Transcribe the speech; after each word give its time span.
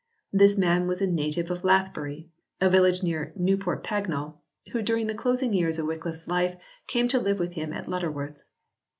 This 0.33 0.57
man 0.57 0.87
was 0.87 0.99
a 0.99 1.05
native 1.05 1.51
of 1.51 1.63
Lathbury, 1.63 2.27
a 2.59 2.71
village 2.71 3.03
near 3.03 3.31
Newport 3.35 3.83
Pagnell, 3.83 4.39
who 4.71 4.81
during 4.81 5.05
the 5.05 5.13
closing 5.13 5.53
years 5.53 5.77
of 5.77 5.85
Wycliffe 5.85 6.15
s 6.15 6.27
life 6.27 6.55
came 6.87 7.07
to 7.09 7.19
live 7.19 7.37
with 7.37 7.53
him 7.53 7.71
at 7.71 7.87
Lutterworth. 7.87 8.39